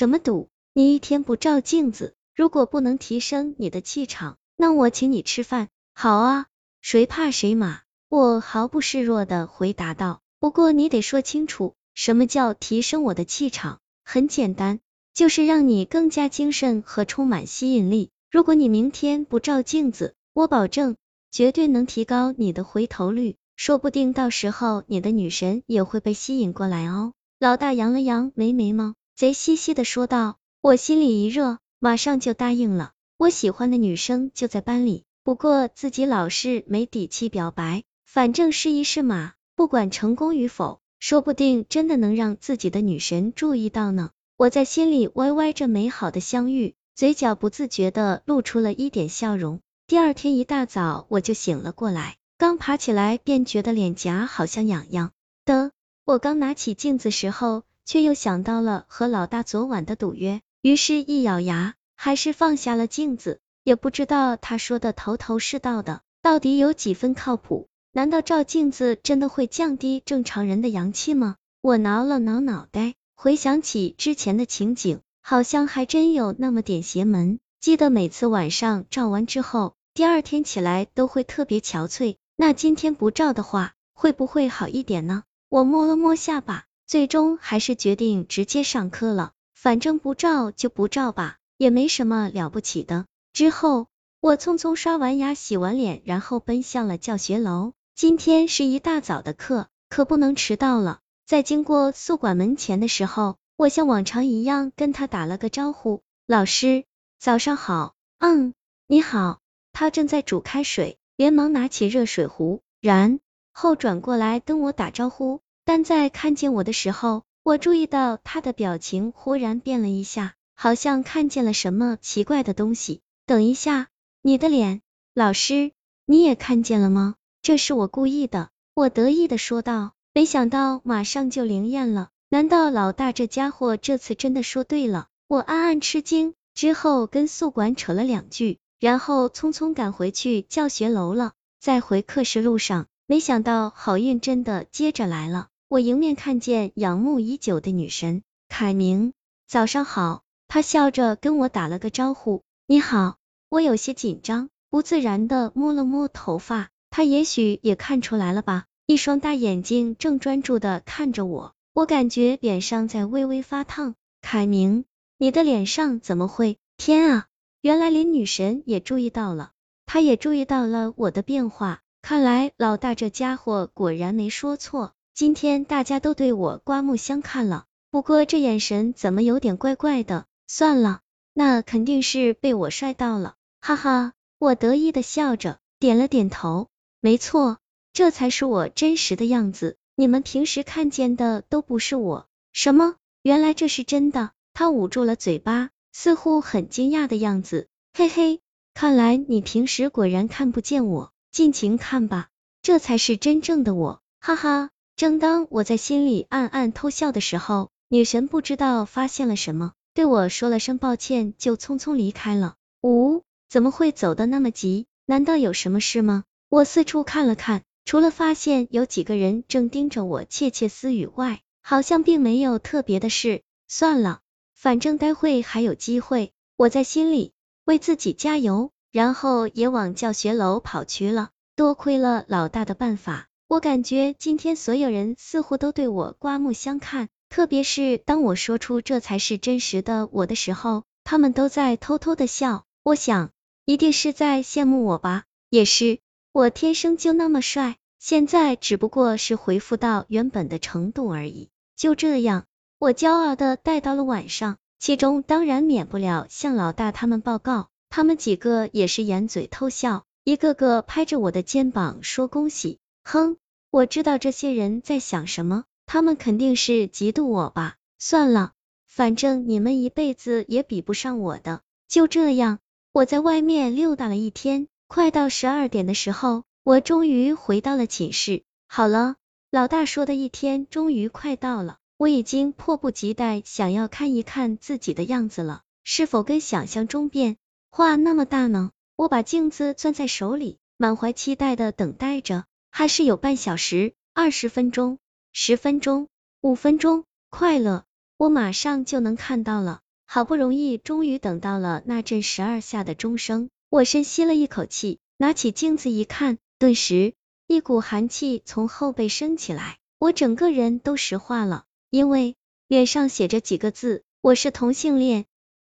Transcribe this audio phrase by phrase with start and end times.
[0.00, 0.48] 什么赌？
[0.72, 5.68] 你一天不照镜子，如果不能提升你的气场，那我请你吃饭。
[5.92, 6.46] 好啊，
[6.80, 7.82] 谁怕谁嘛！
[8.08, 10.22] 我毫不示弱的回答道。
[10.38, 13.80] 不过你得说清楚，什么叫提升我的气场？
[14.02, 14.80] 很简单，
[15.12, 18.08] 就是让你更加精神和充满吸引力。
[18.30, 20.96] 如果你明天不照镜子，我保证
[21.30, 27.12] 绝对能提高你的回头率，说不定到时候你的女神也会被吸引过来哦。
[27.38, 30.38] 老大扬了扬眉眉毛，贼兮兮的说道。
[30.62, 32.92] 我心里一热，马上就答应了。
[33.18, 44.08] 我喜欢的女生就在班里，不过自己老是没底气表白，反正试一试嘛，不管成功与否，说不定真的能让自己的女神注意到呢。
[44.38, 49.60] 我在心里歪歪着美好的相遇，嘴角不自觉的露出了一点笑容。
[49.86, 55.12] 第二天一大早我就醒了过来，刚爬起来便觉得脸颊好像痒痒
[55.44, 55.72] 的。
[56.06, 60.42] 我刚拿起镜子时候，却又想到了和老大昨晚的赌约。
[60.62, 63.40] 于是，一咬牙，还是放下了镜子。
[63.64, 67.66] 也不知道他说的头头是道的，到底有几分靠谱？
[67.90, 71.34] 难道照镜子真的会降低正常人的阳气吗？
[71.62, 77.40] 我挠了挠脑袋，回想起之前的情景，好像还真有那么点邪门。
[77.60, 82.18] 记得每次晚上照完之后，第二天起来都会特别憔悴。
[82.36, 85.24] 那今天不照的话，会不会好一点呢？
[85.48, 89.30] 我摸了摸下巴，最终还是决定直接上课了。
[89.54, 93.06] 反正不照就不照吧，也没什么了不起的。
[93.32, 93.86] 之后，
[94.18, 97.74] 我匆匆刷完牙、洗完脸，然后奔向了教学楼。
[97.94, 100.98] 今天是一大早的课，可不能迟到了。
[101.26, 106.86] 在经过宿管门前的时候，我像往常一样跟他打了个招呼：“老师，
[107.20, 107.94] 早上好。
[108.18, 108.52] ”“嗯，
[108.88, 109.38] 你好。”
[109.72, 113.20] 他正在煮开水，连忙拿起热水壶，然
[113.52, 115.40] 后转过来跟我打招呼。
[115.72, 123.02] 但在看见我的时候，我注意到他的表情忽然变了一下，好像看见了什么奇怪的东西。
[123.24, 123.86] 等一下，
[124.20, 124.82] 你的脸，
[125.14, 125.70] 老师，
[126.06, 127.14] 你也看见了吗？
[127.40, 129.92] 这是我故意的，我得意的说道。
[130.12, 135.06] 没想到马上就灵验了，难道老大这家伙这次真的说对了？
[135.28, 141.34] 我暗暗吃惊，之后跟宿管扯了两句，然后匆匆赶回去教学楼了。
[141.60, 145.49] 在回课室路上，没想到好运真的接着来了。
[145.70, 149.12] 我迎面看见仰慕已久的女神凯明，
[149.46, 150.24] 早上好。
[150.48, 153.18] 她笑着跟我打了个招呼，你好。
[153.48, 163.94] 我有些紧张，不自然的摸了摸头发，她也许也看出来了吧，一双大眼睛正专注的看着我，我感觉脸上在微微发烫。
[164.22, 164.86] 凯明，
[165.18, 166.58] 你的脸上怎么会？
[166.78, 167.28] 天啊，
[167.60, 169.52] 原来连女神也注意到了，
[169.86, 174.94] 她也注意到了我的变化，看来老大这家伙果然没说错。
[175.14, 180.26] 今天大家都对我刮目相看了，不过这眼神怎么有点怪怪的？
[180.46, 181.00] 算了，
[181.34, 184.12] 那肯定是被我帅到了，哈哈！
[184.38, 186.68] 我得意的笑着，点了点头，
[187.00, 187.58] 没错，
[187.92, 189.76] 这才是我真实的样子。
[189.96, 192.26] 你们平时看见的都不是我。
[192.52, 192.96] 什么？
[193.22, 194.30] 原来这是真的？
[194.54, 197.68] 他捂住了嘴巴，似乎很惊讶的样子。
[197.92, 198.40] 嘿嘿，
[198.72, 202.28] 看来你平时果然看不见我，尽情看吧，
[202.62, 204.70] 这才是真正的我，哈哈。
[205.00, 212.56] 正当我在心里暗暗偷笑的时候，女神不知道发现了什么，对我说了声抱歉，就匆匆离开了。
[212.82, 214.84] 呜，怎么会走的那么急？
[215.06, 216.24] 难道有什么事吗？
[216.50, 223.40] 我四处看了看，除了发现有几个人正盯着我窃窃私语外，好像并没有特别的事。
[223.68, 224.20] 算了，
[224.54, 226.32] 反正待会还有机会。
[226.58, 227.32] 我在心里
[227.64, 231.30] 为自己加油，然后也往教学楼跑去了。
[231.56, 233.28] 多亏了老大的办法。
[233.50, 242.64] 我感觉今天所有人似乎都对我刮目相看，特别是当我说出这才是真实的我的时候，他们都在偷偷的笑。
[242.84, 243.32] 我想，
[243.64, 245.24] 一定是在羡慕我吧。
[245.48, 245.98] 也是，
[246.30, 251.48] 我天生就那么帅，现在只不过是恢复到原本的程度而已。
[251.74, 252.44] 就这样，
[252.78, 262.78] 我骄傲的待到了晚上，其中当然免不了向老大他们报告，他们几个也是掩嘴偷笑，一个个拍着我的肩膀说恭喜。
[263.02, 263.36] 哼，
[263.70, 267.76] 我知道这些人在想什么，他们肯定是嫉妒我吧。
[267.98, 268.52] 算了，
[268.86, 271.62] 反正你们一辈子也比不上我的。
[271.88, 272.58] 就这样，
[272.92, 278.42] 我在外面溜达了一天，快到十二点的时候，我终于回到了寝室。
[278.68, 279.16] 好了，
[279.50, 287.36] 老大说的一天终于快到了，我已经迫不及待想要看一看自己的样子了，是否跟想象中变
[287.70, 288.70] 化那么大呢？
[288.96, 292.44] 我把镜子攥在手里，满怀期待的等待着。
[292.70, 294.98] 还是有半小时、二十分钟、
[295.32, 296.08] 十分钟、
[296.40, 297.84] 五分钟，快乐，
[298.16, 299.80] 我马上就能看到了。
[300.06, 307.14] 好不容易，终于等到了那阵十二下的钟声，我深吸了一口气，拿起镜子一看，顿时
[307.46, 315.26] 一股寒气从后背升起来，我整个人都石化了，因为脸上写着几个字：我是同性恋。